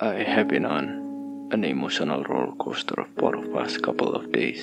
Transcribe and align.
I 0.00 0.22
have 0.22 0.46
been 0.46 0.64
on 0.64 1.48
an 1.50 1.64
emotional 1.64 2.22
roller 2.22 2.54
coaster 2.54 3.04
for 3.18 3.32
the 3.32 3.48
past 3.48 3.82
couple 3.82 4.14
of 4.14 4.30
days. 4.30 4.62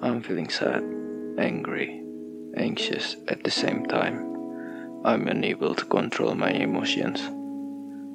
I'm 0.00 0.22
feeling 0.22 0.50
sad, 0.50 0.84
angry, 1.36 2.00
anxious 2.56 3.16
at 3.26 3.42
the 3.42 3.50
same 3.50 3.86
time. 3.86 5.02
I'm 5.04 5.26
unable 5.26 5.74
to 5.74 5.84
control 5.86 6.36
my 6.36 6.50
emotions, 6.50 7.18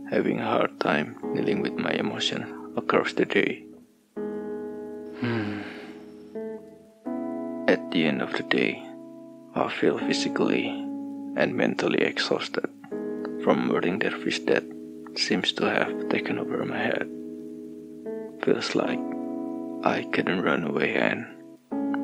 having 0.10 0.40
a 0.40 0.46
hard 0.46 0.80
time 0.80 1.18
dealing 1.36 1.62
with 1.62 1.74
my 1.74 1.92
emotions 1.92 2.48
across 2.78 3.12
the 3.12 3.26
day. 3.26 3.66
Hmm. 5.20 5.60
At 7.68 7.92
the 7.92 8.06
end 8.06 8.22
of 8.22 8.32
the 8.32 8.44
day, 8.44 8.82
I 9.54 9.68
feel 9.68 9.98
physically 9.98 10.70
and 11.36 11.56
mentally 11.58 12.04
exhausted 12.04 12.70
from 13.44 13.68
whirling 13.68 14.00
dervish 14.00 14.40
that 14.46 14.64
seems 15.16 15.52
to 15.54 15.66
have 15.66 16.10
taken 16.10 16.40
over 16.40 16.66
my 16.66 16.78
head. 16.78 17.10
Feels 18.44 18.76
like 18.76 19.00
I 19.84 20.04
couldn't 20.12 20.42
run 20.42 20.64
away 20.64 20.96
and 20.96 21.26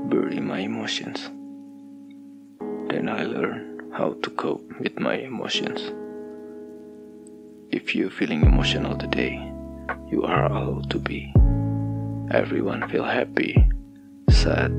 bury 0.10 0.40
my 0.40 0.60
emotions. 0.60 1.30
Then 2.90 3.10
I 3.10 3.24
learn 3.24 3.92
how 3.94 4.14
to 4.22 4.30
cope 4.32 4.68
with 4.80 5.00
my 5.00 5.16
emotions. 5.16 5.82
If 7.72 7.96
you're 7.96 8.10
feeling 8.10 8.44
emotional 8.44 8.98
today, 8.98 9.36
you 10.10 10.24
are 10.24 10.46
allowed 10.46 10.90
to 10.92 11.00
be. 11.00 11.34
Everyone 12.32 12.88
feel 12.90 13.04
happy, 13.04 13.56
sad, 14.30 14.72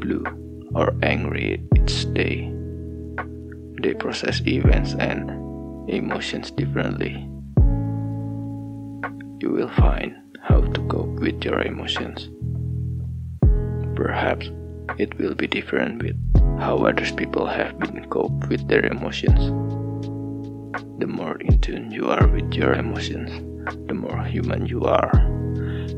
blue, 0.00 0.24
or 0.74 0.94
angry 1.02 1.62
each 1.76 2.12
day. 2.14 2.52
They 3.82 3.94
process 3.94 4.40
events 4.46 4.94
and 4.94 5.30
emotions 5.88 6.50
differently. 6.50 7.28
You 9.48 9.54
will 9.54 9.70
find 9.80 10.14
how 10.42 10.60
to 10.60 10.80
cope 10.88 11.20
with 11.20 11.42
your 11.42 11.62
emotions. 11.62 12.28
Perhaps 13.96 14.50
it 14.98 15.18
will 15.18 15.34
be 15.34 15.46
different 15.46 16.02
with 16.02 16.16
how 16.60 16.84
others 16.84 17.12
people 17.12 17.46
have 17.46 17.78
been 17.78 18.04
cope 18.10 18.46
with 18.50 18.68
their 18.68 18.84
emotions. 18.84 19.40
The 20.98 21.06
more 21.06 21.38
in 21.40 21.58
tune 21.60 21.90
you 21.90 22.10
are 22.10 22.28
with 22.28 22.52
your 22.52 22.74
emotions, 22.74 23.30
the 23.88 23.94
more 23.94 24.22
human 24.22 24.66
you 24.66 24.82
are. 24.84 25.12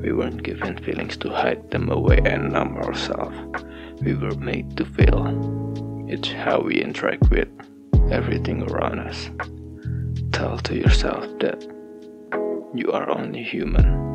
We 0.00 0.12
weren't 0.12 0.44
given 0.44 0.78
feelings 0.78 1.16
to 1.16 1.30
hide 1.30 1.72
them 1.72 1.90
away 1.90 2.20
and 2.24 2.52
numb 2.52 2.76
ourselves. 2.76 3.36
We 4.00 4.14
were 4.14 4.36
made 4.36 4.76
to 4.76 4.84
feel. 4.84 5.26
It's 6.08 6.30
how 6.30 6.60
we 6.60 6.80
interact 6.80 7.28
with 7.30 7.48
everything 8.12 8.62
around 8.70 9.00
us. 9.00 9.28
Tell 10.30 10.56
to 10.58 10.76
yourself 10.76 11.26
that 11.40 11.79
you 12.74 12.92
are 12.92 13.10
only 13.10 13.42
human 13.42 14.09